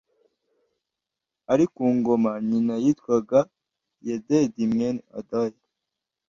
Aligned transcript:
ari 1.51 1.65
ku 1.73 1.83
ngoma 1.97 2.31
nyina 2.49 2.75
yitwaga 2.83 3.39
yedida 4.05 4.61
mwene 4.71 5.01
adaya 5.19 5.59